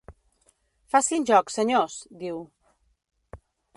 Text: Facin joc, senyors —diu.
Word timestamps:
Facin 0.93 1.27
joc, 1.31 1.53
senyors 1.57 1.99
—diu. 2.23 2.41